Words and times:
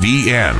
VN. 0.00 0.56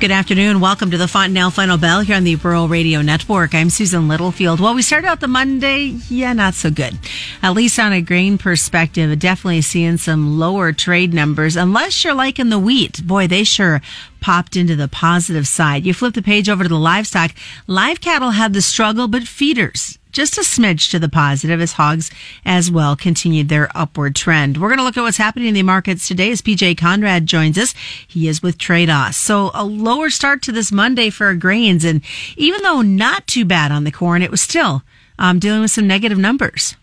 Good 0.00 0.10
afternoon. 0.10 0.60
Welcome 0.60 0.90
to 0.92 0.96
the 0.96 1.06
Fontanelle 1.06 1.50
Final 1.50 1.76
Bell 1.76 2.00
here 2.00 2.16
on 2.16 2.24
the 2.24 2.36
Rural 2.36 2.68
Radio 2.68 3.02
Network. 3.02 3.54
I'm 3.54 3.68
Susan 3.68 4.08
Littlefield. 4.08 4.60
Well, 4.60 4.74
we 4.74 4.80
started 4.80 5.08
out 5.08 5.20
the 5.20 5.28
Monday, 5.28 5.98
yeah, 6.08 6.32
not 6.32 6.54
so 6.54 6.70
good. 6.70 6.98
At 7.42 7.52
least 7.52 7.78
on 7.78 7.92
a 7.92 8.00
grain 8.00 8.38
perspective, 8.38 9.16
definitely 9.18 9.60
seeing 9.60 9.98
some 9.98 10.38
lower 10.38 10.72
trade 10.72 11.12
numbers, 11.12 11.54
unless 11.54 12.02
you're 12.02 12.14
liking 12.14 12.48
the 12.48 12.58
wheat. 12.58 13.06
Boy, 13.06 13.26
they 13.26 13.44
sure 13.44 13.82
popped 14.22 14.56
into 14.56 14.74
the 14.74 14.88
positive 14.88 15.46
side. 15.46 15.84
You 15.84 15.92
flip 15.92 16.14
the 16.14 16.22
page 16.22 16.48
over 16.48 16.62
to 16.62 16.68
the 16.68 16.76
livestock. 16.76 17.32
Live 17.66 18.00
cattle 18.00 18.30
had 18.30 18.54
the 18.54 18.62
struggle, 18.62 19.06
but 19.06 19.24
feeders 19.24 19.98
just 20.12 20.38
a 20.38 20.42
smidge 20.42 20.90
to 20.90 20.98
the 20.98 21.08
positive 21.08 21.60
as 21.60 21.72
hogs 21.72 22.10
as 22.44 22.70
well 22.70 22.94
continued 22.94 23.48
their 23.48 23.70
upward 23.74 24.14
trend. 24.14 24.58
We're 24.58 24.68
going 24.68 24.78
to 24.78 24.84
look 24.84 24.96
at 24.96 25.02
what's 25.02 25.16
happening 25.16 25.48
in 25.48 25.54
the 25.54 25.62
markets 25.62 26.06
today 26.06 26.30
as 26.30 26.42
PJ 26.42 26.76
Conradt 26.76 27.24
joins 27.24 27.58
us. 27.58 27.74
He 28.06 28.28
is 28.28 28.42
with 28.42 28.58
Tredas. 28.58 29.14
So 29.14 29.50
a 29.54 29.64
lower 29.64 30.10
start 30.10 30.42
to 30.42 30.52
this 30.52 30.70
Monday 30.70 31.10
for 31.10 31.34
grains. 31.34 31.84
And 31.84 32.02
even 32.36 32.62
though 32.62 32.82
not 32.82 33.26
too 33.26 33.44
bad 33.44 33.72
on 33.72 33.84
the 33.84 33.90
corn, 33.90 34.22
it 34.22 34.30
was 34.30 34.40
still 34.40 34.82
um, 35.18 35.38
dealing 35.38 35.62
with 35.62 35.70
some 35.70 35.86
negative 35.86 36.18
numbers. 36.18 36.76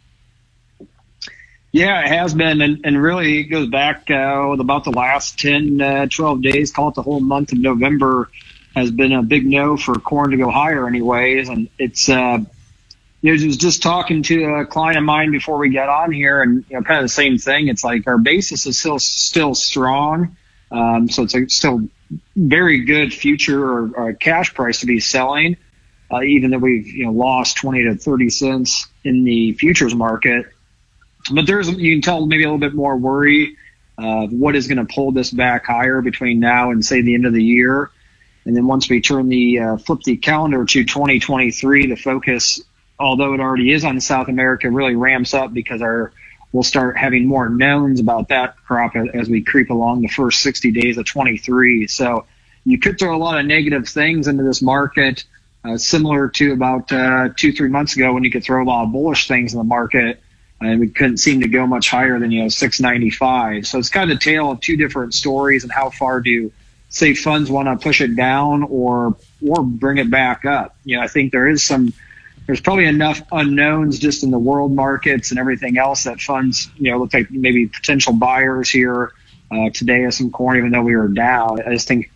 Yeah, 1.71 2.03
it 2.03 2.07
has 2.07 2.33
been, 2.33 2.61
and, 2.61 2.81
and 2.83 3.01
really 3.01 3.41
it 3.41 3.43
goes 3.43 3.67
back 3.67 4.09
uh, 4.09 4.55
about 4.59 4.85
the 4.85 4.91
last 4.91 5.39
10, 5.39 5.79
uh, 5.79 6.07
12 6.07 6.41
days, 6.41 6.71
call 6.71 6.89
it 6.89 6.95
the 6.95 7.03
whole 7.03 7.19
month 7.19 7.51
of 7.51 7.59
November, 7.59 8.29
has 8.75 8.89
been 8.89 9.11
a 9.11 9.21
big 9.21 9.45
no 9.45 9.77
for 9.77 9.93
corn 9.95 10.31
to 10.31 10.37
go 10.37 10.49
higher, 10.49 10.87
anyways. 10.87 11.47
And 11.47 11.69
it's 11.77 12.09
uh, 12.09 12.39
you 13.21 13.35
know, 13.35 13.45
was 13.45 13.57
just 13.57 13.81
talking 13.81 14.23
to 14.23 14.45
a 14.55 14.65
client 14.65 14.97
of 14.97 15.03
mine 15.03 15.31
before 15.31 15.57
we 15.57 15.69
get 15.69 15.89
on 15.89 16.11
here, 16.11 16.41
and 16.41 16.63
you 16.69 16.77
know, 16.77 16.83
kind 16.83 16.99
of 16.99 17.03
the 17.03 17.09
same 17.09 17.37
thing. 17.37 17.67
It's 17.67 17.83
like 17.83 18.07
our 18.07 18.17
basis 18.17 18.65
is 18.65 18.79
still 18.79 18.99
still 18.99 19.55
strong, 19.55 20.37
um, 20.71 21.09
so 21.09 21.23
it's 21.23 21.35
a 21.35 21.49
still 21.49 21.89
very 22.35 22.85
good 22.85 23.13
future 23.13 23.63
or, 23.63 23.89
or 23.95 24.13
cash 24.13 24.53
price 24.53 24.79
to 24.79 24.85
be 24.85 24.99
selling, 24.99 25.57
uh, 26.11 26.21
even 26.21 26.51
though 26.51 26.57
we've 26.57 26.87
you 26.87 27.05
know 27.05 27.11
lost 27.11 27.57
twenty 27.57 27.83
to 27.83 27.95
thirty 27.95 28.29
cents 28.29 28.87
in 29.03 29.23
the 29.25 29.53
futures 29.53 29.93
market. 29.93 30.45
But 31.31 31.45
there's 31.45 31.69
you 31.69 31.95
can 31.95 32.01
tell 32.01 32.25
maybe 32.25 32.43
a 32.43 32.47
little 32.47 32.57
bit 32.57 32.73
more 32.73 32.95
worry 32.95 33.57
of 33.97 34.31
what 34.31 34.55
is 34.55 34.67
going 34.67 34.77
to 34.77 34.93
pull 34.93 35.11
this 35.11 35.29
back 35.29 35.65
higher 35.65 36.01
between 36.01 36.39
now 36.39 36.71
and 36.71 36.85
say 36.85 37.01
the 37.01 37.15
end 37.15 37.25
of 37.25 37.33
the 37.33 37.43
year. 37.43 37.91
And 38.45 38.55
then 38.55 38.65
once 38.65 38.89
we 38.89 39.01
turn 39.01 39.27
the 39.27 39.59
uh, 39.59 39.77
flip 39.77 39.99
the 40.03 40.15
calendar 40.15 40.63
to 40.63 40.83
2023, 40.85 41.87
the 41.87 41.95
focus 41.97 42.61
although 42.99 43.33
it 43.33 43.39
already 43.39 43.71
is 43.71 43.85
on 43.85 43.99
South 44.01 44.27
America, 44.27 44.69
really 44.69 44.95
ramps 44.95 45.33
up 45.33 45.53
because 45.53 45.81
our 45.81 46.11
we'll 46.51 46.63
start 46.63 46.97
having 46.97 47.27
more 47.27 47.49
knowns 47.49 47.99
about 47.99 48.29
that 48.29 48.55
crop 48.65 48.95
as 48.95 49.29
we 49.29 49.43
creep 49.43 49.69
along 49.69 50.01
the 50.01 50.07
first 50.07 50.41
60 50.41 50.71
days 50.71 50.97
of 50.97 51.05
23. 51.05 51.87
So 51.87 52.25
you 52.65 52.79
could 52.79 52.97
throw 52.97 53.15
a 53.15 53.19
lot 53.19 53.39
of 53.39 53.45
negative 53.45 53.87
things 53.87 54.27
into 54.27 54.43
this 54.43 54.61
market, 54.61 55.23
uh, 55.63 55.77
similar 55.77 56.29
to 56.29 56.53
about 56.53 56.91
uh, 56.91 57.29
two, 57.35 57.51
three 57.51 57.69
months 57.69 57.95
ago 57.95 58.13
when 58.13 58.23
you 58.23 58.31
could 58.31 58.43
throw 58.43 58.63
a 58.63 58.65
lot 58.65 58.85
of 58.85 58.91
bullish 58.91 59.27
things 59.27 59.53
in 59.53 59.59
the 59.59 59.63
market. 59.63 60.21
And 60.61 60.79
we 60.79 60.89
couldn't 60.89 61.17
seem 61.17 61.41
to 61.41 61.47
go 61.47 61.65
much 61.67 61.89
higher 61.89 62.19
than, 62.19 62.31
you 62.31 62.43
know, 62.43 62.49
695. 62.49 63.65
So 63.65 63.79
it's 63.79 63.89
kind 63.89 64.11
of 64.11 64.17
a 64.17 64.19
tale 64.19 64.51
of 64.51 64.59
two 64.59 64.75
different 64.75 65.13
stories 65.13 65.63
and 65.63 65.71
how 65.71 65.89
far 65.89 66.19
do, 66.19 66.51
say, 66.89 67.13
funds 67.13 67.49
want 67.49 67.67
to 67.67 67.81
push 67.81 68.01
it 68.01 68.13
down 68.15 68.63
or, 68.63 69.15
or 69.47 69.63
bring 69.63 69.99
it 69.99 70.11
back 70.11 70.43
up. 70.43 70.75
You 70.83 70.97
know, 70.97 71.03
I 71.03 71.07
think 71.07 71.31
there 71.31 71.47
is 71.47 71.63
some, 71.63 71.93
there's 72.49 72.61
probably 72.61 72.87
enough 72.87 73.21
unknowns 73.31 73.99
just 73.99 74.23
in 74.23 74.31
the 74.31 74.39
world 74.39 74.71
markets 74.71 75.29
and 75.29 75.39
everything 75.39 75.77
else 75.77 76.05
that 76.05 76.19
funds, 76.19 76.67
you 76.77 76.89
know, 76.89 76.97
look 76.97 77.13
like 77.13 77.29
maybe 77.29 77.67
potential 77.67 78.11
buyers 78.11 78.67
here 78.67 79.11
uh, 79.51 79.69
today 79.69 80.05
of 80.05 80.15
some 80.15 80.31
corn, 80.31 80.57
even 80.57 80.71
though 80.71 80.81
we 80.81 80.95
were 80.95 81.09
down. 81.09 81.61
I 81.61 81.71
just 81.73 81.87
think 81.87 82.11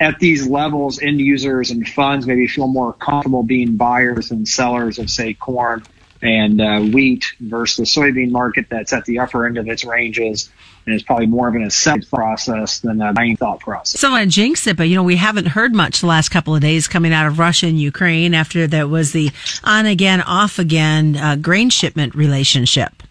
at 0.00 0.18
these 0.20 0.46
levels, 0.46 1.02
end 1.02 1.20
users 1.20 1.70
and 1.70 1.86
funds 1.86 2.26
maybe 2.26 2.46
feel 2.46 2.66
more 2.66 2.94
comfortable 2.94 3.42
being 3.42 3.76
buyers 3.76 4.30
than 4.30 4.46
sellers 4.46 4.98
of, 4.98 5.10
say, 5.10 5.34
corn 5.34 5.82
and 6.22 6.60
uh, 6.60 6.80
wheat 6.80 7.32
versus 7.40 7.76
the 7.76 8.00
soybean 8.00 8.30
market 8.30 8.66
that's 8.68 8.92
at 8.92 9.04
the 9.04 9.18
upper 9.18 9.46
end 9.46 9.56
of 9.56 9.68
its 9.68 9.84
ranges 9.84 10.50
and 10.88 10.94
it's 10.94 11.04
probably 11.04 11.26
more 11.26 11.48
of 11.48 11.54
an 11.54 11.64
assessment 11.64 12.08
process 12.08 12.80
than 12.80 13.02
a 13.02 13.12
buying 13.12 13.36
thought 13.36 13.60
process. 13.60 14.00
So 14.00 14.12
I 14.12 14.24
jinx 14.24 14.66
it, 14.66 14.76
but 14.76 14.84
you 14.84 14.94
know 14.94 15.02
we 15.02 15.16
haven't 15.16 15.48
heard 15.48 15.74
much 15.74 16.00
the 16.00 16.06
last 16.06 16.30
couple 16.30 16.54
of 16.54 16.62
days 16.62 16.88
coming 16.88 17.12
out 17.12 17.26
of 17.26 17.38
Russia 17.38 17.66
and 17.66 17.78
Ukraine 17.78 18.32
after 18.32 18.66
there 18.66 18.88
was 18.88 19.12
the 19.12 19.30
on 19.62 19.84
again 19.84 20.22
off 20.22 20.58
again 20.58 21.16
uh, 21.16 21.36
grain 21.36 21.68
shipment 21.68 22.14
relationship. 22.14 23.02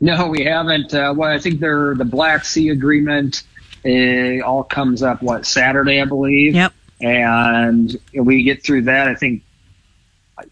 No, 0.00 0.28
we 0.28 0.44
haven't. 0.44 0.92
Uh, 0.92 1.14
well, 1.16 1.30
I 1.30 1.38
think 1.38 1.60
they're 1.60 1.94
the 1.94 2.04
Black 2.04 2.44
Sea 2.44 2.70
Agreement. 2.70 3.44
It 3.84 4.42
all 4.42 4.64
comes 4.64 5.02
up 5.02 5.22
what 5.22 5.46
Saturday, 5.46 6.00
I 6.00 6.06
believe. 6.06 6.54
Yep. 6.54 6.72
And 7.02 7.96
we 8.14 8.42
get 8.42 8.64
through 8.64 8.82
that. 8.82 9.08
I 9.08 9.14
think 9.14 9.42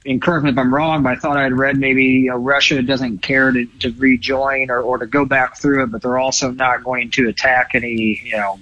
and 0.06 0.44
me 0.44 0.50
if 0.50 0.59
I'm 0.59 0.75
wrong, 0.75 1.03
but 1.03 1.12
I 1.12 1.16
thought 1.16 1.37
I'd 1.37 1.53
read 1.53 1.78
maybe 1.78 2.31
uh, 2.31 2.37
Russia 2.37 2.82
doesn't 2.82 3.19
care 3.19 3.50
to, 3.53 3.66
to 3.81 3.93
rejoin 3.93 4.71
or, 4.71 4.81
or 4.81 4.99
to 4.99 5.06
go 5.06 5.25
back 5.25 5.59
through 5.59 5.84
it, 5.84 5.87
but 5.88 6.03
they're 6.03 6.19
also 6.19 6.50
not 6.50 6.84
going 6.84 7.10
to 7.12 7.28
attack 7.28 7.71
any, 7.75 8.21
you 8.25 8.37
know, 8.37 8.59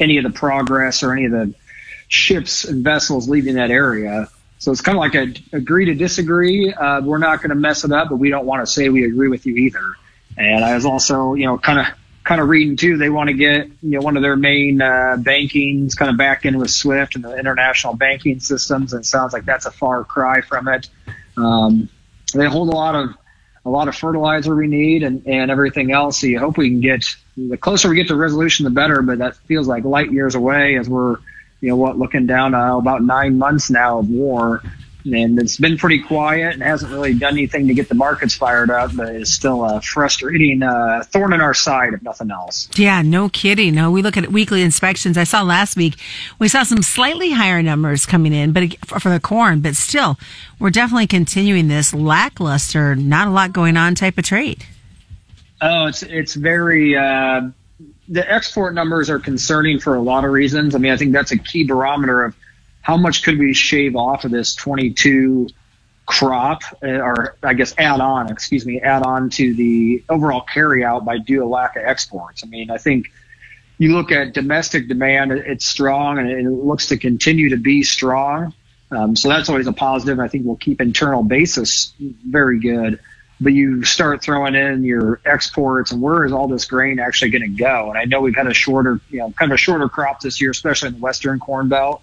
any 0.00 0.18
of 0.18 0.24
the 0.24 0.30
progress 0.30 1.02
or 1.02 1.12
any 1.12 1.26
of 1.26 1.32
the 1.32 1.54
ships 2.08 2.64
and 2.64 2.84
vessels 2.84 3.28
leaving 3.28 3.54
that 3.54 3.70
area. 3.70 4.28
So 4.58 4.72
it's 4.72 4.80
kind 4.80 4.96
of 4.96 5.00
like 5.00 5.14
a 5.14 5.56
agree 5.56 5.86
to 5.86 5.94
disagree. 5.94 6.72
Uh, 6.72 7.00
we're 7.02 7.18
not 7.18 7.38
going 7.38 7.50
to 7.50 7.56
mess 7.56 7.84
it 7.84 7.92
up, 7.92 8.08
but 8.08 8.16
we 8.16 8.30
don't 8.30 8.46
want 8.46 8.66
to 8.66 8.72
say 8.72 8.88
we 8.88 9.04
agree 9.04 9.28
with 9.28 9.46
you 9.46 9.54
either. 9.56 9.96
And 10.36 10.64
I 10.64 10.74
was 10.74 10.86
also, 10.86 11.34
you 11.34 11.46
know, 11.46 11.58
kind 11.58 11.80
of 11.80 11.86
kind 12.26 12.40
of 12.40 12.48
reading 12.48 12.76
too, 12.76 12.98
they 12.98 13.08
want 13.08 13.28
to 13.28 13.34
get 13.34 13.68
you 13.82 13.98
know 13.98 14.00
one 14.00 14.16
of 14.16 14.22
their 14.22 14.36
main 14.36 14.82
uh, 14.82 15.16
bankings 15.18 15.96
kind 15.96 16.10
of 16.10 16.18
back 16.18 16.44
in 16.44 16.58
with 16.58 16.70
SWIFT 16.70 17.14
and 17.14 17.24
the 17.24 17.38
international 17.38 17.94
banking 17.94 18.40
systems, 18.40 18.92
and 18.92 19.02
it 19.02 19.06
sounds 19.06 19.32
like 19.32 19.44
that's 19.44 19.64
a 19.64 19.70
far 19.70 20.04
cry 20.04 20.40
from 20.40 20.68
it. 20.68 20.88
Um, 21.36 21.88
they 22.34 22.46
hold 22.46 22.68
a 22.68 22.76
lot 22.76 22.94
of 22.96 23.16
a 23.64 23.70
lot 23.70 23.88
of 23.88 23.96
fertilizer 23.96 24.54
we 24.54 24.66
need 24.66 25.02
and, 25.02 25.26
and 25.26 25.50
everything 25.50 25.92
else. 25.92 26.20
So 26.20 26.26
you 26.26 26.38
hope 26.38 26.58
we 26.58 26.68
can 26.68 26.80
get 26.80 27.04
the 27.36 27.56
closer 27.56 27.88
we 27.88 27.96
get 27.96 28.08
to 28.08 28.16
resolution, 28.16 28.64
the 28.64 28.70
better. 28.70 29.02
But 29.02 29.18
that 29.18 29.36
feels 29.46 29.68
like 29.68 29.84
light 29.84 30.10
years 30.12 30.34
away 30.34 30.76
as 30.76 30.88
we're 30.88 31.18
you 31.60 31.68
know 31.68 31.76
what 31.76 31.96
looking 31.96 32.26
down 32.26 32.54
uh, 32.54 32.76
about 32.76 33.02
nine 33.02 33.38
months 33.38 33.70
now 33.70 34.00
of 34.00 34.10
war 34.10 34.62
and 35.12 35.38
it's 35.38 35.56
been 35.56 35.76
pretty 35.76 36.00
quiet 36.00 36.54
and 36.54 36.62
hasn't 36.62 36.90
really 36.92 37.14
done 37.14 37.34
anything 37.34 37.68
to 37.68 37.74
get 37.74 37.88
the 37.88 37.94
markets 37.94 38.34
fired 38.34 38.70
up, 38.70 38.90
but 38.94 39.08
it's 39.08 39.32
still 39.32 39.64
a 39.64 39.80
frustrating 39.80 40.62
uh, 40.62 41.02
thorn 41.06 41.32
in 41.32 41.40
our 41.40 41.54
side, 41.54 41.94
if 41.94 42.02
nothing 42.02 42.30
else. 42.30 42.68
Yeah, 42.74 43.02
no 43.02 43.28
kidding. 43.28 43.74
No, 43.74 43.90
we 43.90 44.02
look 44.02 44.16
at 44.16 44.30
weekly 44.32 44.62
inspections. 44.62 45.16
I 45.16 45.24
saw 45.24 45.42
last 45.42 45.76
week 45.76 45.96
we 46.38 46.48
saw 46.48 46.62
some 46.62 46.82
slightly 46.82 47.32
higher 47.32 47.62
numbers 47.62 48.06
coming 48.06 48.32
in, 48.32 48.52
but 48.52 48.76
for 48.86 49.10
the 49.10 49.20
corn, 49.20 49.60
but 49.60 49.76
still, 49.76 50.18
we're 50.58 50.70
definitely 50.70 51.06
continuing 51.06 51.68
this 51.68 51.94
lackluster, 51.94 52.94
not 52.94 53.28
a 53.28 53.30
lot 53.30 53.52
going 53.52 53.76
on 53.76 53.94
type 53.94 54.18
of 54.18 54.24
trade. 54.24 54.64
Oh, 55.60 55.86
it's 55.86 56.02
it's 56.02 56.34
very. 56.34 56.96
Uh, 56.96 57.50
the 58.08 58.32
export 58.32 58.72
numbers 58.74 59.10
are 59.10 59.18
concerning 59.18 59.80
for 59.80 59.96
a 59.96 60.00
lot 60.00 60.24
of 60.24 60.30
reasons. 60.30 60.74
I 60.74 60.78
mean, 60.78 60.92
I 60.92 60.96
think 60.96 61.12
that's 61.12 61.32
a 61.32 61.38
key 61.38 61.64
barometer 61.64 62.24
of 62.24 62.36
how 62.86 62.96
much 62.96 63.24
could 63.24 63.36
we 63.36 63.52
shave 63.52 63.96
off 63.96 64.24
of 64.24 64.30
this 64.30 64.54
22 64.54 65.48
crop, 66.06 66.62
uh, 66.84 66.86
or 66.86 67.34
I 67.42 67.52
guess 67.54 67.74
add 67.78 68.00
on, 68.00 68.30
excuse 68.30 68.64
me, 68.64 68.80
add 68.80 69.02
on 69.02 69.28
to 69.30 69.54
the 69.54 70.04
overall 70.08 70.46
carryout 70.46 71.04
by 71.04 71.18
due 71.18 71.40
to 71.40 71.46
lack 71.46 71.74
of 71.74 71.82
exports. 71.82 72.44
I 72.44 72.46
mean, 72.46 72.70
I 72.70 72.78
think 72.78 73.10
you 73.78 73.92
look 73.92 74.12
at 74.12 74.34
domestic 74.34 74.86
demand, 74.86 75.32
it's 75.32 75.66
strong 75.66 76.20
and 76.20 76.30
it 76.30 76.48
looks 76.48 76.86
to 76.86 76.96
continue 76.96 77.50
to 77.50 77.56
be 77.56 77.82
strong. 77.82 78.54
Um, 78.92 79.16
so 79.16 79.30
that's 79.30 79.48
always 79.48 79.66
a 79.66 79.72
positive. 79.72 80.20
I 80.20 80.28
think 80.28 80.46
we'll 80.46 80.54
keep 80.54 80.80
internal 80.80 81.24
basis 81.24 81.92
very 81.98 82.60
good. 82.60 83.00
But 83.40 83.52
you 83.52 83.82
start 83.82 84.22
throwing 84.22 84.54
in 84.54 84.84
your 84.84 85.20
exports 85.24 85.90
and 85.90 86.00
where 86.00 86.24
is 86.24 86.30
all 86.30 86.46
this 86.46 86.66
grain 86.66 87.00
actually 87.00 87.32
going 87.32 87.42
to 87.42 87.48
go? 87.48 87.88
And 87.88 87.98
I 87.98 88.04
know 88.04 88.20
we've 88.20 88.36
had 88.36 88.46
a 88.46 88.54
shorter, 88.54 89.00
you 89.10 89.18
know, 89.18 89.32
kind 89.32 89.50
of 89.50 89.56
a 89.56 89.58
shorter 89.58 89.88
crop 89.88 90.20
this 90.20 90.40
year, 90.40 90.52
especially 90.52 90.90
in 90.90 90.94
the 90.94 91.00
Western 91.00 91.40
Corn 91.40 91.68
Belt 91.68 92.00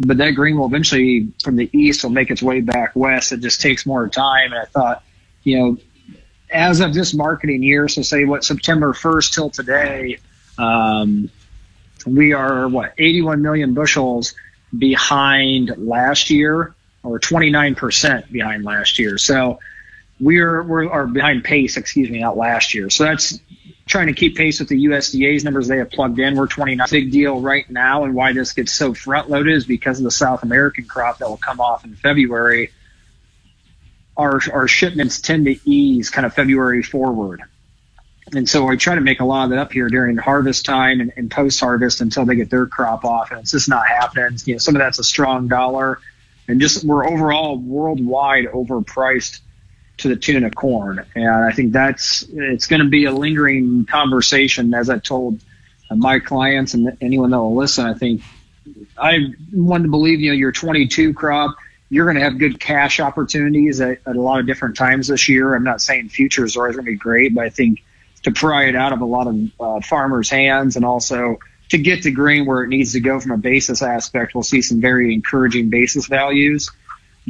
but 0.00 0.16
that 0.18 0.30
green 0.30 0.58
will 0.58 0.66
eventually 0.66 1.32
from 1.42 1.56
the 1.56 1.68
east 1.72 2.04
will 2.04 2.10
make 2.10 2.30
its 2.30 2.42
way 2.42 2.60
back 2.60 2.94
west. 2.94 3.32
It 3.32 3.40
just 3.40 3.60
takes 3.60 3.84
more 3.84 4.08
time. 4.08 4.52
And 4.52 4.60
I 4.60 4.64
thought, 4.66 5.02
you 5.42 5.58
know, 5.58 5.78
as 6.50 6.80
of 6.80 6.94
this 6.94 7.14
marketing 7.14 7.62
year, 7.62 7.88
so 7.88 8.02
say 8.02 8.24
what 8.24 8.44
September 8.44 8.92
1st 8.92 9.34
till 9.34 9.50
today, 9.50 10.18
um, 10.56 11.30
we 12.06 12.32
are 12.32 12.68
what 12.68 12.94
81 12.96 13.42
million 13.42 13.74
bushels 13.74 14.34
behind 14.76 15.72
last 15.76 16.30
year, 16.30 16.74
or 17.02 17.18
29% 17.18 18.30
behind 18.30 18.64
last 18.64 18.98
year. 18.98 19.18
So 19.18 19.58
we're 20.20 20.62
we're 20.62 20.90
are 20.90 21.06
behind 21.06 21.44
pace, 21.44 21.76
excuse 21.76 22.10
me, 22.10 22.20
not 22.20 22.36
last 22.36 22.74
year. 22.74 22.90
So 22.90 23.04
that's 23.04 23.40
trying 23.88 24.06
to 24.06 24.12
keep 24.12 24.36
pace 24.36 24.60
with 24.60 24.68
the 24.68 24.84
USDA's 24.84 25.44
numbers 25.44 25.66
they 25.66 25.78
have 25.78 25.90
plugged 25.90 26.18
in. 26.18 26.36
We're 26.36 26.46
29. 26.46 26.86
Big 26.90 27.10
deal 27.10 27.40
right 27.40 27.68
now, 27.68 28.04
and 28.04 28.14
why 28.14 28.32
this 28.32 28.52
gets 28.52 28.72
so 28.72 28.94
front 28.94 29.30
loaded 29.30 29.54
is 29.54 29.64
because 29.64 29.98
of 29.98 30.04
the 30.04 30.10
South 30.10 30.42
American 30.42 30.84
crop 30.84 31.18
that 31.18 31.28
will 31.28 31.38
come 31.38 31.60
off 31.60 31.84
in 31.84 31.96
February. 31.96 32.70
Our, 34.16 34.40
our 34.52 34.68
shipments 34.68 35.20
tend 35.20 35.46
to 35.46 35.58
ease 35.68 36.10
kind 36.10 36.26
of 36.26 36.34
February 36.34 36.82
forward. 36.82 37.42
and 38.34 38.48
so 38.48 38.68
I 38.68 38.76
try 38.76 38.94
to 38.94 39.00
make 39.00 39.20
a 39.20 39.24
lot 39.24 39.44
of 39.44 39.50
that 39.50 39.58
up 39.58 39.72
here 39.72 39.88
during 39.88 40.16
harvest 40.16 40.64
time 40.64 41.00
and, 41.00 41.12
and 41.16 41.30
post 41.30 41.58
harvest 41.60 42.00
until 42.00 42.26
they 42.26 42.36
get 42.36 42.50
their 42.50 42.66
crop 42.66 43.04
off, 43.04 43.30
and 43.30 43.40
it's 43.40 43.52
just 43.52 43.68
not 43.68 43.86
happening. 43.86 44.38
You 44.44 44.54
know, 44.54 44.58
some 44.58 44.76
of 44.76 44.80
that's 44.80 44.98
a 44.98 45.04
strong 45.04 45.48
dollar, 45.48 45.98
and 46.46 46.60
just 46.60 46.84
we're 46.84 47.08
overall 47.08 47.56
worldwide 47.58 48.46
overpriced 48.46 49.40
to 49.98 50.08
the 50.08 50.16
tune 50.16 50.44
of 50.44 50.54
corn, 50.54 51.04
and 51.14 51.28
I 51.28 51.52
think 51.52 51.72
that's 51.72 52.24
it's 52.32 52.66
going 52.66 52.82
to 52.82 52.88
be 52.88 53.04
a 53.04 53.12
lingering 53.12 53.84
conversation. 53.84 54.74
As 54.74 54.90
I 54.90 54.98
told 54.98 55.40
my 55.90 56.18
clients 56.18 56.74
and 56.74 56.96
anyone 57.00 57.30
that 57.30 57.38
will 57.38 57.56
listen, 57.56 57.86
I 57.86 57.94
think 57.94 58.22
I 58.96 59.18
want 59.52 59.84
to 59.84 59.90
believe 59.90 60.20
you 60.20 60.30
know 60.30 60.36
your 60.36 60.52
22 60.52 61.14
crop 61.14 61.56
you're 61.90 62.04
going 62.04 62.16
to 62.16 62.22
have 62.22 62.38
good 62.38 62.60
cash 62.60 63.00
opportunities 63.00 63.80
at, 63.80 63.98
at, 64.06 64.16
a 64.16 64.20
lot 64.20 64.40
of 64.40 64.46
different 64.46 64.76
times 64.76 65.08
this 65.08 65.28
year. 65.28 65.54
I'm 65.54 65.64
not 65.64 65.80
saying 65.80 66.10
futures 66.10 66.56
are 66.56 66.60
always 66.60 66.76
going 66.76 66.84
to 66.84 66.92
be 66.92 66.98
great, 66.98 67.34
but 67.34 67.44
I 67.44 67.48
think 67.48 67.82
to 68.24 68.30
pry 68.30 68.66
it 68.66 68.76
out 68.76 68.92
of 68.92 69.00
a 69.00 69.04
lot 69.04 69.26
of 69.26 69.50
uh, 69.60 69.80
farmers' 69.80 70.28
hands 70.28 70.76
and 70.76 70.84
also 70.84 71.38
to 71.70 71.78
get 71.78 72.02
the 72.02 72.10
grain 72.10 72.46
where 72.46 72.62
it 72.62 72.68
needs 72.68 72.92
to 72.92 73.00
go 73.00 73.20
from 73.20 73.32
a 73.32 73.38
basis 73.38 73.82
aspect, 73.82 74.34
we'll 74.34 74.42
see 74.42 74.62
some 74.62 74.80
very 74.80 75.14
encouraging 75.14 75.70
basis 75.70 76.06
values. 76.06 76.70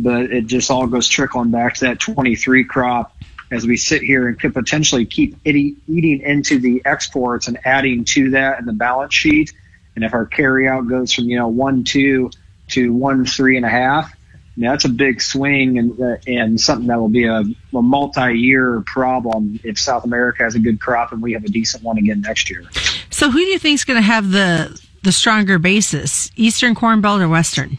But 0.01 0.33
it 0.33 0.47
just 0.47 0.71
all 0.71 0.87
goes 0.87 1.09
trickling 1.09 1.51
back 1.51 1.75
to 1.75 1.87
that 1.87 1.99
23 1.99 2.65
crop 2.65 3.17
as 3.51 3.67
we 3.67 3.77
sit 3.77 4.03
here 4.03 4.29
and 4.29 4.39
could 4.39 4.55
potentially 4.55 5.07
keep 5.07 5.37
eating 5.45 6.21
into 6.21 6.59
the 6.59 6.83
exports 6.85 7.49
and 7.49 7.59
adding 7.65 8.05
to 8.05 8.31
that 8.31 8.59
in 8.59 8.67
the 8.67 8.73
balance 8.73 9.15
sheet. 9.15 9.53
And 9.97 10.05
if 10.05 10.15
our 10.15 10.27
carryout 10.27 10.89
goes 10.89 11.13
from, 11.13 11.25
you 11.25 11.39
know, 11.39 11.49
one, 11.49 11.85
two 11.85 12.31
to 12.69 12.93
one, 12.93 13.25
three 13.25 13.57
and 13.57 13.65
a 13.65 13.71
half, 13.71 14.13
that's 14.59 14.85
a 14.85 14.89
big 14.89 15.23
swing 15.23 15.79
and 15.79 15.99
and 16.27 16.61
something 16.61 16.89
that 16.89 16.99
will 16.99 17.09
be 17.09 17.25
a, 17.25 17.45
a 17.75 17.83
multi-year 17.83 18.83
problem 18.87 19.61
if 19.63 19.79
South 19.79 20.05
America 20.05 20.43
has 20.43 20.55
a 20.57 20.59
good 20.59 20.81
crop 20.81 21.13
and 21.13 21.23
we 21.23 21.33
have 21.33 21.45
a 21.45 21.49
decent 21.49 21.85
one 21.85 21.97
again 21.99 22.21
next 22.21 22.51
year. 22.51 22.65
So, 23.11 23.31
who 23.31 23.39
do 23.39 23.45
you 23.45 23.59
think 23.59 23.75
is 23.75 23.85
going 23.85 23.99
to 23.99 24.07
have 24.07 24.31
the 24.31 24.81
the 25.03 25.13
stronger 25.13 25.59
basis, 25.59 26.31
Eastern 26.37 26.75
Corn 26.75 27.01
Belt 27.01 27.21
or 27.21 27.29
Western? 27.29 27.79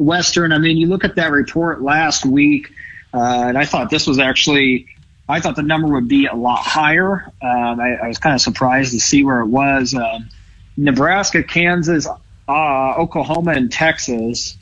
Western. 0.00 0.52
I 0.52 0.58
mean, 0.58 0.76
you 0.76 0.86
look 0.86 1.04
at 1.04 1.16
that 1.16 1.30
report 1.30 1.82
last 1.82 2.24
week, 2.24 2.72
uh, 3.12 3.44
and 3.48 3.58
I 3.58 3.64
thought 3.64 3.90
this 3.90 4.06
was 4.06 4.18
actually. 4.18 4.88
I 5.28 5.38
thought 5.38 5.54
the 5.54 5.62
number 5.62 5.86
would 5.86 6.08
be 6.08 6.26
a 6.26 6.34
lot 6.34 6.58
higher. 6.58 7.32
Um, 7.40 7.78
I, 7.78 7.98
I, 8.02 8.08
was 8.08 8.18
kind 8.18 8.34
of 8.34 8.40
surprised 8.40 8.90
to 8.94 8.98
see 8.98 9.22
where 9.22 9.38
it 9.38 9.46
was. 9.46 9.94
Um, 9.94 10.28
Nebraska, 10.76 11.44
Kansas, 11.44 12.08
uh, 12.48 12.94
Oklahoma, 12.96 13.52
and 13.52 13.70
Texas 13.70 14.58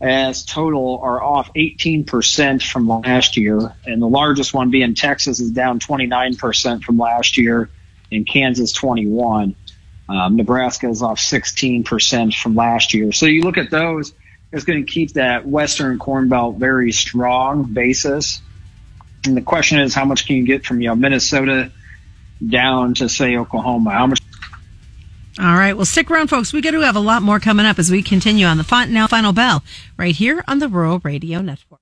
as 0.00 0.44
total 0.44 0.98
are 1.02 1.22
off 1.22 1.52
18% 1.54 2.62
from 2.62 2.88
last 2.88 3.36
year. 3.36 3.74
And 3.86 4.00
the 4.00 4.08
largest 4.08 4.52
one 4.52 4.70
being 4.70 4.94
Texas 4.94 5.40
is 5.40 5.50
down 5.50 5.78
29% 5.78 6.82
from 6.82 6.98
last 6.98 7.36
year 7.36 7.70
and 8.10 8.26
Kansas 8.26 8.72
21. 8.72 9.54
Um, 10.08 10.36
Nebraska 10.36 10.88
is 10.88 11.02
off 11.02 11.18
16% 11.18 12.34
from 12.34 12.54
last 12.56 12.94
year. 12.94 13.12
So 13.12 13.26
you 13.26 13.42
look 13.42 13.58
at 13.58 13.70
those, 13.70 14.12
it's 14.52 14.64
going 14.64 14.84
to 14.84 14.90
keep 14.90 15.12
that 15.14 15.46
Western 15.46 15.98
Corn 15.98 16.28
Belt 16.28 16.56
very 16.56 16.92
strong 16.92 17.64
basis. 17.64 18.40
And 19.24 19.36
the 19.36 19.42
question 19.42 19.78
is, 19.80 19.94
how 19.94 20.04
much 20.04 20.26
can 20.26 20.36
you 20.36 20.44
get 20.44 20.64
from, 20.64 20.80
you 20.80 20.88
know, 20.88 20.94
Minnesota 20.94 21.70
down 22.46 22.94
to 22.94 23.08
say 23.08 23.36
Oklahoma? 23.36 23.90
How 23.90 24.06
much 24.06 24.20
all 25.38 25.54
right. 25.54 25.74
Well, 25.74 25.86
stick 25.86 26.10
around, 26.10 26.28
folks. 26.28 26.52
We 26.52 26.60
got 26.60 26.72
to 26.72 26.80
have 26.80 26.96
a 26.96 27.00
lot 27.00 27.22
more 27.22 27.40
coming 27.40 27.64
up 27.64 27.78
as 27.78 27.90
we 27.90 28.02
continue 28.02 28.44
on 28.44 28.58
the 28.58 28.64
Final 28.64 29.32
Bell 29.32 29.62
right 29.96 30.14
here 30.14 30.44
on 30.46 30.58
the 30.58 30.68
Rural 30.68 30.98
Radio 30.98 31.40
Network. 31.40 31.79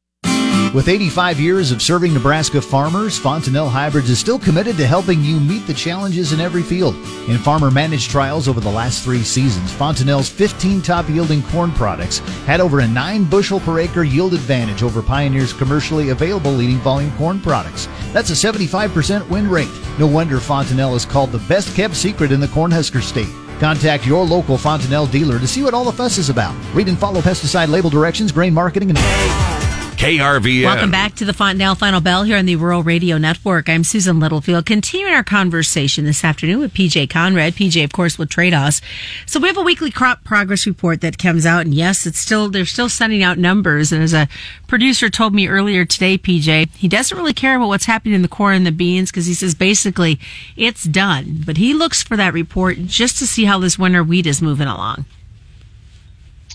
With 0.74 0.88
85 0.88 1.40
years 1.40 1.72
of 1.72 1.80
serving 1.80 2.12
Nebraska 2.12 2.60
farmers, 2.60 3.18
Fontanelle 3.18 3.70
Hybrids 3.70 4.10
is 4.10 4.18
still 4.18 4.38
committed 4.38 4.76
to 4.76 4.86
helping 4.86 5.22
you 5.22 5.40
meet 5.40 5.66
the 5.66 5.72
challenges 5.72 6.34
in 6.34 6.40
every 6.40 6.62
field. 6.62 6.94
In 7.26 7.38
farmer 7.38 7.70
managed 7.70 8.10
trials 8.10 8.48
over 8.48 8.60
the 8.60 8.70
last 8.70 9.02
three 9.02 9.22
seasons, 9.22 9.72
Fontanelle's 9.72 10.28
15 10.28 10.82
top 10.82 11.08
yielding 11.08 11.42
corn 11.44 11.72
products 11.72 12.18
had 12.44 12.60
over 12.60 12.80
a 12.80 12.86
9 12.86 13.24
bushel 13.24 13.60
per 13.60 13.80
acre 13.80 14.02
yield 14.02 14.34
advantage 14.34 14.82
over 14.82 15.00
Pioneer's 15.00 15.54
commercially 15.54 16.10
available 16.10 16.52
leading 16.52 16.78
volume 16.78 17.12
corn 17.16 17.40
products. 17.40 17.88
That's 18.12 18.28
a 18.28 18.34
75% 18.34 19.26
win 19.30 19.48
rate. 19.48 19.70
No 19.98 20.06
wonder 20.06 20.38
Fontanelle 20.38 20.94
is 20.94 21.06
called 21.06 21.32
the 21.32 21.46
best 21.48 21.74
kept 21.74 21.96
secret 21.96 22.30
in 22.30 22.40
the 22.40 22.46
Cornhusker 22.46 23.00
state. 23.00 23.34
Contact 23.58 24.06
your 24.06 24.24
local 24.24 24.58
Fontanelle 24.58 25.06
dealer 25.06 25.38
to 25.38 25.48
see 25.48 25.62
what 25.62 25.72
all 25.72 25.84
the 25.84 25.92
fuss 25.92 26.18
is 26.18 26.28
about. 26.28 26.54
Read 26.74 26.88
and 26.88 26.98
follow 26.98 27.22
pesticide 27.22 27.68
label 27.68 27.88
directions, 27.88 28.30
grain 28.30 28.52
marketing, 28.52 28.90
and. 28.90 29.57
KRVN. 29.98 30.64
Welcome 30.64 30.92
back 30.92 31.16
to 31.16 31.24
the 31.24 31.32
Fontanelle 31.32 31.74
Final 31.74 32.00
Bell 32.00 32.22
here 32.22 32.36
on 32.36 32.46
the 32.46 32.54
Rural 32.54 32.84
Radio 32.84 33.18
Network. 33.18 33.68
I'm 33.68 33.82
Susan 33.82 34.20
Littlefield, 34.20 34.64
continuing 34.64 35.12
our 35.12 35.24
conversation 35.24 36.04
this 36.04 36.22
afternoon 36.22 36.60
with 36.60 36.72
PJ 36.72 37.08
Conradt. 37.08 37.54
PJ, 37.54 37.82
of 37.82 37.90
course, 37.90 38.16
with 38.16 38.28
Tredas. 38.28 38.80
So 39.26 39.40
we 39.40 39.48
have 39.48 39.56
a 39.56 39.62
weekly 39.62 39.90
crop 39.90 40.22
progress 40.22 40.68
report 40.68 41.00
that 41.00 41.18
comes 41.18 41.44
out, 41.44 41.64
and 41.64 41.74
yes, 41.74 42.06
it's 42.06 42.20
still 42.20 42.48
they're 42.48 42.64
still 42.64 42.88
sending 42.88 43.24
out 43.24 43.38
numbers. 43.38 43.90
And 43.90 44.00
as 44.00 44.14
a 44.14 44.28
producer 44.68 45.10
told 45.10 45.34
me 45.34 45.48
earlier 45.48 45.84
today, 45.84 46.16
PJ, 46.16 46.76
he 46.76 46.86
doesn't 46.86 47.18
really 47.18 47.34
care 47.34 47.56
about 47.56 47.66
what's 47.66 47.86
happening 47.86 48.14
in 48.14 48.22
the 48.22 48.28
corn 48.28 48.54
and 48.54 48.66
the 48.66 48.70
beans 48.70 49.10
because 49.10 49.26
he 49.26 49.34
says 49.34 49.56
basically 49.56 50.20
it's 50.56 50.84
done. 50.84 51.42
But 51.44 51.56
he 51.56 51.74
looks 51.74 52.04
for 52.04 52.16
that 52.16 52.32
report 52.34 52.76
just 52.86 53.18
to 53.18 53.26
see 53.26 53.46
how 53.46 53.58
this 53.58 53.80
winter 53.80 54.04
wheat 54.04 54.28
is 54.28 54.40
moving 54.40 54.68
along. 54.68 55.06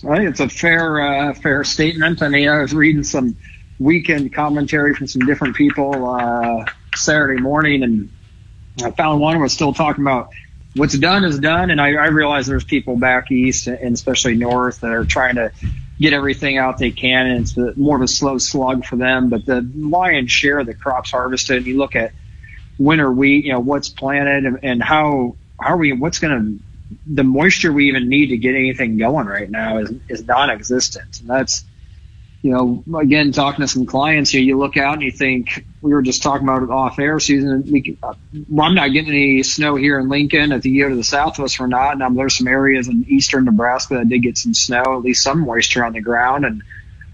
Think 0.04 0.28
it's 0.28 0.40
a 0.40 0.48
fair 0.50 1.00
uh, 1.00 1.34
fair 1.34 1.64
statement. 1.64 2.22
I 2.22 2.28
mean, 2.28 2.48
I 2.48 2.60
was 2.60 2.74
reading 2.74 3.04
some 3.04 3.36
weekend 3.78 4.34
commentary 4.34 4.94
from 4.94 5.06
some 5.06 5.24
different 5.24 5.56
people 5.56 6.10
uh, 6.10 6.66
Saturday 6.94 7.40
morning, 7.40 7.82
and 7.82 8.10
I 8.82 8.90
found 8.90 9.20
one 9.20 9.40
was 9.40 9.54
still 9.54 9.72
talking 9.72 10.04
about 10.04 10.28
what's 10.76 10.96
done 10.98 11.24
is 11.24 11.38
done, 11.38 11.70
and 11.70 11.80
I, 11.80 11.94
I 11.94 12.06
realize 12.08 12.46
there's 12.46 12.64
people 12.64 12.96
back 12.96 13.30
east 13.30 13.66
and 13.66 13.94
especially 13.94 14.34
north 14.34 14.80
that 14.80 14.90
are 14.90 15.06
trying 15.06 15.36
to 15.36 15.52
get 15.98 16.12
everything 16.12 16.58
out 16.58 16.76
they 16.76 16.90
can, 16.90 17.26
and 17.26 17.40
it's 17.40 17.56
more 17.78 17.96
of 17.96 18.02
a 18.02 18.08
slow 18.08 18.36
slug 18.36 18.84
for 18.84 18.96
them. 18.96 19.30
But 19.30 19.46
the 19.46 19.66
lion's 19.74 20.30
share 20.30 20.58
of 20.58 20.66
the 20.66 20.74
crops 20.74 21.12
harvested, 21.12 21.58
and 21.58 21.66
you 21.66 21.78
look 21.78 21.96
at 21.96 22.12
winter 22.78 23.10
wheat, 23.10 23.46
you 23.46 23.52
know 23.52 23.60
what's 23.60 23.88
planted 23.88 24.44
and, 24.44 24.58
and 24.62 24.82
how 24.82 25.36
how 25.58 25.74
are 25.74 25.76
we 25.78 25.92
what's 25.92 26.18
going 26.18 26.58
to 26.58 26.73
the 27.06 27.24
moisture 27.24 27.72
we 27.72 27.88
even 27.88 28.08
need 28.08 28.28
to 28.28 28.36
get 28.36 28.54
anything 28.54 28.96
going 28.96 29.26
right 29.26 29.50
now 29.50 29.78
is, 29.78 29.92
is 30.08 30.24
non-existent. 30.24 31.20
And 31.20 31.28
that's, 31.28 31.64
you 32.42 32.52
know, 32.52 32.84
again, 32.98 33.32
talking 33.32 33.62
to 33.62 33.68
some 33.68 33.86
clients 33.86 34.30
here, 34.30 34.42
you 34.42 34.58
look 34.58 34.76
out 34.76 34.94
and 34.94 35.02
you 35.02 35.10
think, 35.10 35.64
we 35.80 35.92
were 35.92 36.02
just 36.02 36.22
talking 36.22 36.46
about 36.46 36.62
it 36.62 36.70
off 36.70 36.98
air 36.98 37.18
season. 37.20 37.64
We, 37.70 37.98
uh, 38.02 38.14
well, 38.48 38.66
I'm 38.66 38.74
not 38.74 38.92
getting 38.92 39.10
any 39.10 39.42
snow 39.42 39.76
here 39.76 39.98
in 39.98 40.08
Lincoln. 40.08 40.52
At 40.52 40.62
the 40.62 40.70
year 40.70 40.88
to 40.88 40.96
the 40.96 41.04
southwest, 41.04 41.58
we're 41.58 41.66
not. 41.66 41.92
And 41.94 42.02
I'm 42.02 42.14
there's 42.14 42.36
some 42.36 42.48
areas 42.48 42.88
in 42.88 43.04
eastern 43.08 43.44
Nebraska 43.44 43.94
that 43.94 44.08
did 44.08 44.20
get 44.20 44.36
some 44.36 44.54
snow, 44.54 44.82
at 44.82 45.02
least 45.02 45.22
some 45.22 45.40
moisture 45.40 45.84
on 45.84 45.94
the 45.94 46.00
ground. 46.00 46.44
And 46.44 46.62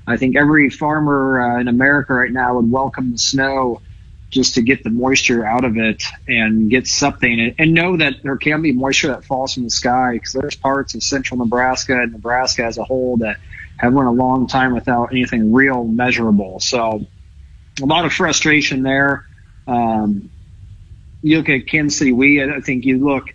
I 0.06 0.16
think 0.16 0.36
every 0.36 0.70
farmer 0.70 1.40
uh, 1.40 1.60
in 1.60 1.68
America 1.68 2.14
right 2.14 2.32
now 2.32 2.56
would 2.56 2.70
welcome 2.70 3.12
the 3.12 3.18
snow 3.18 3.82
just 4.30 4.54
to 4.54 4.62
get 4.62 4.84
the 4.84 4.90
moisture 4.90 5.44
out 5.44 5.64
of 5.64 5.76
it 5.76 6.04
and 6.28 6.70
get 6.70 6.86
something 6.86 7.54
and 7.58 7.74
know 7.74 7.96
that 7.96 8.22
there 8.22 8.36
can 8.36 8.62
be 8.62 8.72
moisture 8.72 9.08
that 9.08 9.24
falls 9.24 9.54
from 9.54 9.64
the 9.64 9.70
sky 9.70 10.12
because 10.12 10.32
there's 10.32 10.56
parts 10.56 10.94
of 10.94 11.02
central 11.02 11.38
Nebraska 11.38 12.00
and 12.00 12.12
Nebraska 12.12 12.64
as 12.64 12.78
a 12.78 12.84
whole 12.84 13.16
that 13.18 13.38
have 13.76 13.92
went 13.92 14.08
a 14.08 14.12
long 14.12 14.46
time 14.46 14.72
without 14.72 15.10
anything 15.10 15.52
real 15.52 15.84
measurable. 15.84 16.60
So 16.60 17.06
a 17.82 17.86
lot 17.86 18.04
of 18.04 18.12
frustration 18.12 18.82
there. 18.82 19.26
Um, 19.66 20.30
you 21.22 21.38
look 21.38 21.48
at 21.48 21.66
Kansas 21.66 21.98
City 21.98 22.12
wheat, 22.12 22.42
I 22.42 22.60
think 22.60 22.84
you 22.84 23.04
look 23.04 23.34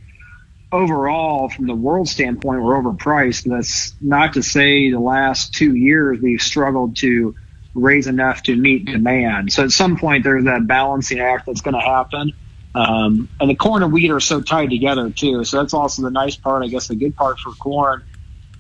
overall 0.71 1.49
from 1.49 1.67
the 1.67 1.75
world 1.75 2.07
standpoint, 2.07 2.61
we're 2.61 2.81
overpriced. 2.81 3.43
That's 3.43 3.93
not 4.01 4.33
to 4.33 4.43
say 4.43 4.91
the 4.91 4.99
last 4.99 5.53
two 5.53 5.75
years 5.75 6.19
we've 6.21 6.41
struggled 6.41 6.95
to 6.97 7.35
raise 7.75 8.07
enough 8.07 8.41
to 8.43 8.55
meet 8.55 8.85
demand. 8.85 9.51
So 9.51 9.63
at 9.63 9.71
some 9.71 9.97
point 9.97 10.23
there's 10.23 10.45
that 10.45 10.65
balancing 10.65 11.19
act 11.19 11.45
that's 11.45 11.61
going 11.61 11.75
to 11.75 11.81
happen. 11.81 12.31
Um, 12.73 13.29
and 13.39 13.49
the 13.49 13.55
corn 13.55 13.83
and 13.83 13.93
wheat 13.93 14.11
are 14.11 14.19
so 14.19 14.41
tied 14.41 14.69
together 14.69 15.09
too. 15.09 15.43
So 15.43 15.57
that's 15.61 15.73
also 15.73 16.01
the 16.01 16.09
nice 16.09 16.35
part. 16.35 16.63
I 16.63 16.67
guess 16.67 16.87
the 16.87 16.95
good 16.95 17.15
part 17.15 17.39
for 17.39 17.51
corn 17.51 18.03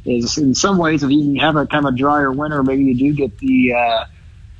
is 0.05 0.37
in 0.37 0.53
some 0.53 0.77
ways 0.77 1.03
if 1.03 1.09
you 1.09 1.39
have 1.41 1.55
a 1.55 1.65
kind 1.65 1.85
of 1.85 1.97
drier 1.97 2.31
winter, 2.31 2.61
maybe 2.61 2.83
you 2.83 2.95
do 2.95 3.13
get 3.13 3.37
the 3.39 3.73
uh, 3.73 4.05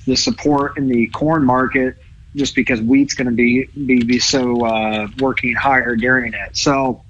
the 0.05 0.15
support 0.15 0.77
in 0.77 0.87
the 0.87 1.07
corn 1.07 1.45
market 1.45 1.97
just 2.35 2.55
because 2.55 2.81
wheat's 2.81 3.13
going 3.13 3.27
to 3.27 3.33
be 3.33 3.65
be, 3.65 4.03
be 4.03 4.19
so 4.19 4.65
uh, 4.65 5.07
working 5.19 5.53
higher 5.53 5.95
during 5.95 6.33
it. 6.33 6.57
So 6.57 7.03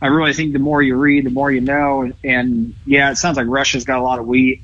I 0.00 0.08
really 0.08 0.32
think 0.32 0.52
the 0.52 0.58
more 0.58 0.82
you 0.82 0.96
read, 0.96 1.26
the 1.26 1.30
more 1.30 1.50
you 1.50 1.60
know. 1.60 2.02
And, 2.02 2.14
and 2.22 2.74
yeah, 2.86 3.10
it 3.10 3.16
sounds 3.16 3.36
like 3.36 3.46
Russia's 3.48 3.84
got 3.84 3.98
a 3.98 4.02
lot 4.02 4.18
of 4.18 4.26
wheat. 4.26 4.62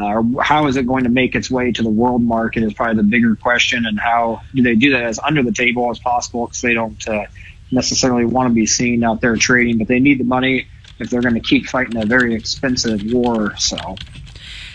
Uh, 0.00 0.22
how 0.40 0.66
is 0.66 0.76
it 0.76 0.86
going 0.86 1.04
to 1.04 1.10
make 1.10 1.34
its 1.34 1.50
way 1.50 1.72
to 1.72 1.82
the 1.82 1.90
world 1.90 2.22
market 2.22 2.62
is 2.62 2.74
probably 2.74 2.96
the 2.96 3.02
bigger 3.02 3.36
question, 3.36 3.86
and 3.86 3.98
how 3.98 4.42
do 4.54 4.62
they 4.62 4.74
do 4.74 4.92
that 4.92 5.04
as 5.04 5.18
under 5.18 5.42
the 5.42 5.52
table 5.52 5.90
as 5.90 5.98
possible 5.98 6.46
because 6.46 6.60
they 6.60 6.74
don't 6.74 7.08
uh, 7.08 7.24
necessarily 7.70 8.24
want 8.24 8.48
to 8.48 8.54
be 8.54 8.66
seen 8.66 9.02
out 9.04 9.20
there 9.20 9.36
trading, 9.36 9.78
but 9.78 9.88
they 9.88 10.00
need 10.00 10.18
the 10.18 10.24
money 10.24 10.66
if 10.98 11.10
they're 11.10 11.22
going 11.22 11.34
to 11.34 11.40
keep 11.40 11.66
fighting 11.66 12.00
a 12.00 12.06
very 12.06 12.34
expensive 12.34 13.02
war. 13.12 13.56
So. 13.56 13.96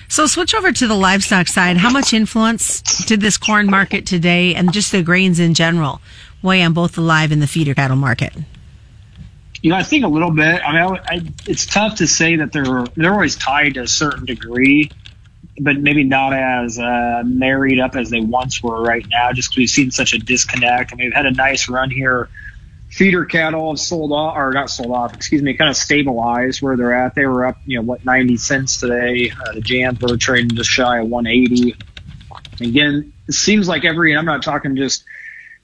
So 0.07 0.27
switch 0.27 0.53
over 0.53 0.73
to 0.73 0.87
the 0.87 0.95
livestock 0.95 1.47
side. 1.47 1.77
How 1.77 1.89
much 1.89 2.13
influence 2.13 2.81
did 3.05 3.21
this 3.21 3.37
corn 3.37 3.67
market 3.67 4.05
today 4.05 4.53
and 4.53 4.73
just 4.73 4.91
the 4.91 5.03
grains 5.03 5.39
in 5.39 5.53
general 5.53 6.01
weigh 6.41 6.61
on 6.63 6.73
both 6.73 6.93
the 6.93 7.01
live 7.01 7.31
and 7.31 7.41
the 7.41 7.47
feeder 7.47 7.73
cattle 7.73 7.95
market? 7.95 8.33
You 9.61 9.69
know, 9.69 9.77
I 9.77 9.83
think 9.83 10.03
a 10.03 10.07
little 10.07 10.31
bit. 10.31 10.61
I 10.65 10.73
mean, 10.73 10.99
I, 11.07 11.15
I, 11.15 11.21
it's 11.47 11.65
tough 11.65 11.95
to 11.97 12.07
say 12.07 12.35
that 12.37 12.51
they're 12.51 12.83
they're 12.95 13.13
always 13.13 13.35
tied 13.35 13.75
to 13.75 13.83
a 13.83 13.87
certain 13.87 14.25
degree, 14.25 14.91
but 15.61 15.77
maybe 15.79 16.03
not 16.03 16.33
as 16.33 16.79
uh, 16.79 17.21
married 17.23 17.79
up 17.79 17.95
as 17.95 18.09
they 18.09 18.19
once 18.19 18.63
were 18.63 18.81
right 18.81 19.05
now. 19.09 19.31
Just 19.31 19.51
because 19.51 19.57
we've 19.57 19.69
seen 19.69 19.91
such 19.91 20.13
a 20.13 20.17
disconnect. 20.17 20.91
I 20.91 20.95
mean, 20.95 21.07
we've 21.07 21.13
had 21.13 21.27
a 21.27 21.31
nice 21.31 21.69
run 21.69 21.91
here. 21.91 22.29
Feeder 22.89 23.25
cattle 23.25 23.69
have 23.69 23.79
sold 23.79 24.11
off, 24.11 24.35
or 24.35 24.51
not 24.51 24.69
sold 24.69 24.91
off, 24.91 25.13
excuse 25.13 25.41
me, 25.41 25.53
kind 25.53 25.69
of 25.69 25.77
stabilized 25.77 26.61
where 26.61 26.75
they're 26.75 26.93
at. 26.93 27.15
They 27.15 27.25
were 27.25 27.45
up, 27.45 27.57
you 27.65 27.77
know, 27.77 27.83
what 27.83 28.03
90 28.03 28.35
cents 28.37 28.77
today. 28.79 29.31
Uh, 29.31 29.53
the 29.53 29.61
jams 29.61 30.01
were 30.01 30.17
trading 30.17 30.49
just 30.57 30.69
shy 30.69 30.99
of 30.99 31.07
180. 31.07 31.75
Again, 32.59 33.13
it 33.27 33.33
seems 33.33 33.67
like 33.67 33.85
every, 33.85 34.11
and 34.11 34.19
I'm 34.19 34.25
not 34.25 34.43
talking 34.43 34.75
just 34.75 35.05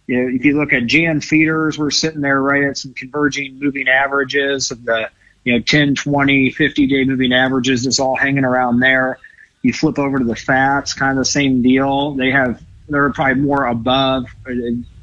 you 0.06 0.22
know, 0.22 0.36
if 0.36 0.46
you 0.46 0.58
look 0.58 0.74
at 0.74 0.86
jan 0.86 1.20
feeders, 1.20 1.78
we're 1.78 1.92
sitting 1.92 2.22
there 2.22 2.42
right 2.42 2.64
at 2.64 2.78
some 2.78 2.94
converging 2.94 3.60
moving 3.60 3.90
averages 3.90 4.72
of 4.72 4.86
the, 4.86 5.10
you 5.44 5.54
know, 5.54 5.60
10, 5.60 5.96
20, 5.96 6.52
50 6.52 6.88
day 6.88 7.04
moving 7.04 7.34
averages 7.34 7.86
is 7.86 8.00
all 8.00 8.16
hanging 8.16 8.46
around 8.46 8.80
there. 8.80 9.20
You 9.68 9.74
flip 9.74 10.00
over 10.00 10.18
to 10.18 10.24
the 10.24 10.34
fats, 10.34 10.94
kind 10.94 11.12
of 11.12 11.18
the 11.18 11.30
same 11.30 11.62
deal. 11.62 12.14
They 12.14 12.32
have, 12.32 12.64
they're 12.88 13.12
probably 13.12 13.44
more 13.44 13.66
above, 13.66 14.24
uh, 14.48 14.54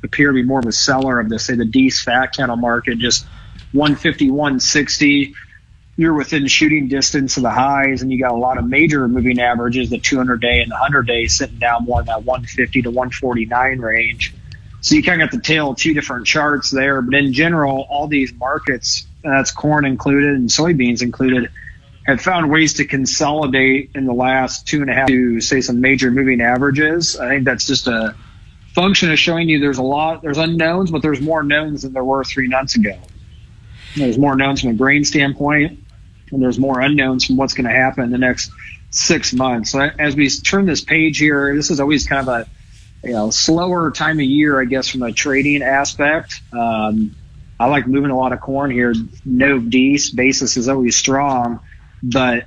appear 0.02 0.28
to 0.28 0.35
be 0.35 0.42
more 0.42 0.59
of 0.59 0.64
a 0.64 0.73
seller 0.73 1.21
of 1.21 1.28
the, 1.28 1.38
say, 1.38 1.54
the 1.54 1.66
Dees 1.66 2.02
fat 2.02 2.28
cattle 2.35 2.56
market, 2.56 2.97
just 2.97 3.26
150, 3.73 4.30
160. 4.30 5.35
You're 5.99 6.14
within 6.14 6.47
shooting 6.47 6.88
distance 6.88 7.37
of 7.37 7.42
the 7.42 7.50
highs, 7.50 8.00
and 8.00 8.11
you 8.11 8.18
got 8.18 8.30
a 8.30 8.38
lot 8.38 8.56
of 8.56 8.66
major 8.66 9.06
moving 9.06 9.38
averages, 9.38 9.90
the 9.90 9.99
200 9.99 10.40
day 10.40 10.62
and 10.62 10.71
the 10.71 10.76
100 10.76 11.06
day 11.06 11.26
sitting 11.26 11.59
down 11.59 11.85
more 11.85 12.00
in 12.00 12.06
that 12.06 12.25
150 12.25 12.80
to 12.80 12.88
149 12.88 13.80
range. 13.80 14.33
So 14.80 14.94
you 14.94 15.02
kind 15.02 15.21
of 15.21 15.30
got 15.30 15.37
the 15.37 15.42
tale 15.42 15.73
of 15.73 15.76
two 15.76 15.92
different 15.92 16.26
charts 16.26 16.71
there. 16.71 17.02
But 17.02 17.16
in 17.16 17.35
general, 17.35 17.87
all 17.90 18.06
these 18.06 18.33
markets, 18.33 19.06
that's 19.23 19.50
corn 19.50 19.85
included 19.85 20.37
and 20.37 20.49
soybeans 20.49 21.02
included, 21.02 21.50
have 22.04 22.20
found 22.20 22.50
ways 22.50 22.75
to 22.75 22.84
consolidate 22.84 23.90
in 23.94 24.04
the 24.04 24.12
last 24.12 24.66
two 24.66 24.82
and 24.82 24.90
a 24.90 24.94
half 24.94 25.08
to 25.08 25.40
say 25.40 25.61
some 25.61 25.80
major 25.80 26.11
moving 26.11 26.40
averages. 26.40 27.18
I 27.18 27.28
think 27.28 27.44
that's 27.44 27.66
just 27.66 27.87
a 27.87 28.14
function 28.75 29.11
of 29.11 29.18
showing 29.18 29.49
you 29.49 29.61
there's 29.61 29.78
a 29.78 29.82
lot, 29.82 30.23
there's 30.23 30.38
unknowns, 30.38 30.90
but 30.90 31.00
there's 31.00 31.20
more 31.20 31.42
knowns 31.42 31.82
than 31.82 31.92
there 31.92 32.04
were 32.04 32.25
three 32.25 32.49
months 32.49 32.76
ago. 32.76 32.99
There's 33.96 34.18
more 34.18 34.37
knowns 34.37 34.61
from 34.61 34.70
a 34.70 34.75
grain 34.75 35.04
standpoint, 35.04 35.78
and 36.30 36.42
there's 36.42 36.58
more 36.58 36.80
unknowns 36.80 37.25
from 37.25 37.37
what's 37.37 37.54
going 37.54 37.68
to 37.68 37.75
happen 37.75 38.04
in 38.04 38.11
the 38.11 38.18
next 38.18 38.50
six 38.90 39.32
months. 39.32 39.70
So 39.70 39.80
as 39.80 40.16
we 40.16 40.28
turn 40.28 40.66
this 40.66 40.82
page 40.82 41.18
here, 41.18 41.54
this 41.54 41.70
is 41.70 41.80
always 41.80 42.06
kind 42.06 42.28
of 42.28 42.28
a 42.28 42.49
you 43.06 43.12
know, 43.12 43.30
slower 43.30 43.90
time 43.90 44.18
of 44.18 44.25
year, 44.25 44.61
I 44.61 44.64
guess, 44.64 44.88
from 44.88 45.02
a 45.02 45.12
trading 45.12 45.62
aspect. 45.62 46.40
Um, 46.52 47.14
I 47.61 47.66
like 47.66 47.87
moving 47.87 48.11
a 48.11 48.16
lot 48.16 48.32
of 48.32 48.40
corn 48.40 48.70
here. 48.70 48.94
No 49.25 49.58
Dees 49.58 50.11
basis 50.11 50.56
is 50.56 50.68
always 50.68 50.96
strong, 50.96 51.61
but 52.04 52.46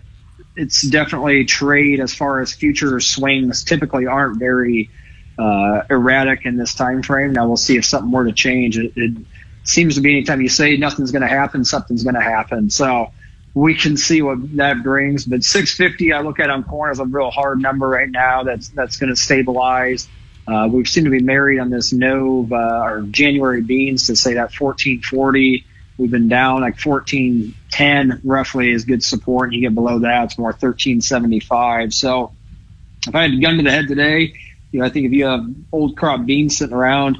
it's 0.55 0.87
definitely 0.87 1.45
trade 1.45 1.99
as 1.99 2.13
far 2.13 2.41
as 2.41 2.53
future 2.53 2.99
swings 2.99 3.63
typically 3.63 4.05
aren't 4.05 4.39
very 4.39 4.89
uh, 5.37 5.81
erratic 5.89 6.45
in 6.45 6.57
this 6.57 6.73
time 6.73 7.03
frame. 7.03 7.33
Now 7.33 7.47
we'll 7.47 7.57
see 7.57 7.77
if 7.77 7.85
something 7.85 8.11
were 8.11 8.25
to 8.25 8.33
change. 8.33 8.77
It, 8.77 8.93
it 8.95 9.17
seems 9.63 9.95
to 9.95 10.01
be 10.01 10.11
anytime 10.11 10.41
you 10.41 10.49
say 10.49 10.77
nothing's 10.77 11.11
going 11.11 11.21
to 11.21 11.27
happen, 11.27 11.65
something's 11.65 12.03
going 12.03 12.15
to 12.15 12.21
happen. 12.21 12.69
So 12.69 13.11
we 13.53 13.75
can 13.75 13.97
see 13.97 14.21
what 14.21 14.55
that 14.57 14.83
brings. 14.83 15.25
But 15.25 15.43
650, 15.43 16.13
I 16.13 16.21
look 16.21 16.39
at 16.39 16.49
on 16.49 16.63
corn 16.63 16.91
as 16.91 16.99
a 16.99 17.05
real 17.05 17.31
hard 17.31 17.59
number 17.59 17.87
right 17.87 18.09
now. 18.09 18.43
That's 18.43 18.69
that's 18.69 18.97
going 18.97 19.09
to 19.09 19.15
stabilize. 19.15 20.07
Uh, 20.47 20.69
we 20.71 20.85
seem 20.85 21.03
to 21.03 21.09
be 21.09 21.21
married 21.21 21.59
on 21.59 21.69
this 21.69 21.91
Nove 21.91 22.51
uh, 22.51 22.85
or 22.85 23.01
January 23.01 23.61
beans 23.61 24.07
to 24.07 24.15
say 24.15 24.35
that 24.35 24.53
1440. 24.57 25.65
We've 25.97 26.11
been 26.11 26.29
down 26.29 26.61
like 26.61 26.79
1410 26.79 28.21
roughly 28.23 28.71
is 28.71 28.85
good 28.85 29.03
support. 29.03 29.51
You 29.53 29.61
get 29.61 29.73
below 29.73 29.99
that, 29.99 30.25
it's 30.25 30.37
more 30.37 30.49
1375. 30.49 31.93
So 31.93 32.33
if 33.07 33.15
I 33.15 33.23
had 33.23 33.31
a 33.31 33.37
gun 33.37 33.57
to 33.57 33.63
the 33.63 33.71
head 33.71 33.87
today, 33.87 34.33
you 34.71 34.79
know, 34.79 34.85
I 34.85 34.89
think 34.89 35.07
if 35.07 35.11
you 35.11 35.25
have 35.25 35.45
old 35.71 35.97
crop 35.97 36.25
beans 36.25 36.57
sitting 36.57 36.75
around, 36.75 37.17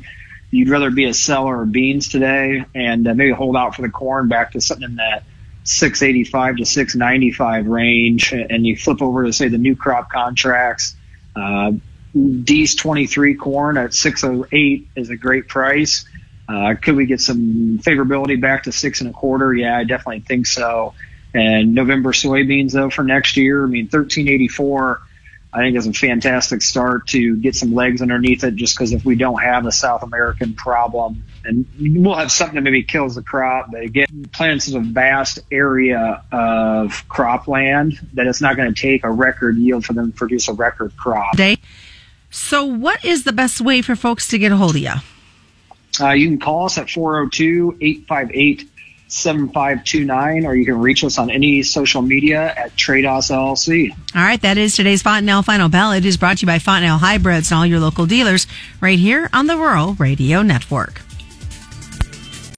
you'd 0.52 0.70
rather 0.70 0.92
be 0.92 1.06
a 1.06 1.14
seller 1.14 1.64
of 1.64 1.72
beans 1.72 2.10
today 2.10 2.66
and 2.76 3.08
uh, 3.08 3.14
maybe 3.14 3.32
hold 3.32 3.56
out 3.56 3.76
for 3.76 3.82
the 3.82 3.90
corn 3.90 4.28
back 4.28 4.52
to 4.52 4.62
something 4.62 4.90
in 4.90 4.96
that 4.98 5.24
685 5.64 6.58
to 6.58 6.66
695 6.66 7.68
range. 7.68 8.32
And 8.32 8.66
you 8.66 8.78
flip 8.78 9.02
over 9.02 9.26
to 9.26 9.34
say 9.34 9.48
the 9.48 9.58
new 9.58 9.76
crop 9.76 10.10
contracts. 10.10 10.96
Uh, 11.36 11.74
Dees 12.14 12.76
23 12.76 13.36
corn 13.36 13.78
at 13.78 13.94
608 13.94 14.88
is 14.96 15.10
a 15.10 15.16
great 15.16 15.48
price. 15.48 16.06
Uh, 16.48 16.76
could 16.82 16.96
we 16.96 17.06
get 17.06 17.20
some 17.20 17.80
favorability 17.84 18.40
back 18.40 18.64
to 18.64 18.72
six 18.72 19.02
and 19.02 19.10
a 19.10 19.14
quarter? 19.14 19.54
Yeah, 19.54 19.78
I 19.78 19.84
definitely 19.84 20.22
think 20.22 20.48
so. 20.48 20.94
And 21.34 21.76
November 21.76 22.14
soybeans 22.14 22.72
though 22.72 22.90
for 22.90 23.04
next 23.04 23.38
year, 23.38 23.64
I 23.64 23.68
mean 23.68 23.86
1384. 23.86 25.02
I 25.54 25.60
think 25.60 25.78
is 25.78 25.88
a 25.88 25.94
fantastic 25.94 26.62
start 26.62 27.08
to 27.08 27.36
get 27.38 27.56
some 27.56 27.74
legs 27.74 28.02
underneath 28.02 28.44
it. 28.44 28.56
Just 28.56 28.76
because 28.76 28.92
if 28.92 29.06
we 29.06 29.16
don't 29.16 29.42
have 29.42 29.66
a 29.66 29.72
South 29.72 30.04
American 30.04 30.54
problem, 30.54 31.24
and 31.46 31.66
we'll 31.80 32.16
have 32.16 32.32
something 32.32 32.56
that 32.56 32.62
maybe 32.62 32.84
kills 32.84 33.16
the 33.16 33.24
crop, 33.24 33.72
but 33.72 33.82
again, 33.82 34.30
planting 34.34 34.60
such 34.60 34.76
a 34.76 34.82
vast 34.82 35.40
area 35.52 36.24
of 36.32 37.08
cropland 37.08 37.98
that 38.14 38.28
it's 38.28 38.42
not 38.42 38.58
going 38.58 38.74
to 38.74 38.80
take 38.80 39.04
a 39.04 39.10
record 39.10 39.58
yield 39.58 39.86
for 39.86 39.94
them 39.94 40.12
to 40.12 40.18
produce 40.18 40.48
a 40.48 40.54
record 40.54 40.96
crop. 40.98 41.36
So, 42.30 42.66
what 42.66 43.04
is 43.06 43.24
the 43.24 43.34
best 43.34 43.62
way 43.62 43.82
for 43.82 43.96
folks 43.96 44.28
to 44.28 44.38
get 44.38 44.52
a 44.52 44.58
hold 44.58 44.76
of 44.76 44.82
you? 44.82 44.94
Uh, 46.00 46.12
you 46.12 46.28
can 46.28 46.40
call 46.40 46.66
us 46.66 46.78
at 46.78 46.90
402 46.90 47.78
858 47.82 48.70
7529, 49.10 50.46
or 50.46 50.56
you 50.56 50.66
can 50.66 50.80
reach 50.80 51.04
us 51.04 51.18
on 51.18 51.30
any 51.30 51.64
social 51.64 52.02
media 52.02 52.54
at 52.56 52.76
Tredas 52.76 53.32
LLC. 53.32 53.92
All 53.92 54.22
right, 54.22 54.42
that 54.42 54.58
is 54.58 54.76
today's 54.76 55.02
Fontanelle 55.02 55.44
Final 55.44 55.70
Bell. 55.70 55.94
It 55.94 56.06
is 56.06 56.18
brought 56.18 56.40
to 56.40 56.42
you 56.42 56.48
by 56.48 56.60
Fontanelle 56.60 56.98
Hybrids 56.98 57.52
and 57.52 57.60
all 57.60 57.66
your 57.66 57.80
local 57.80 58.06
dealers 58.06 58.48
right 58.82 59.00
here 59.00 59.30
on 59.32 59.48
the 59.48 59.56
Rural 59.56 59.94
Radio 59.94 60.42
Network. 60.42 61.07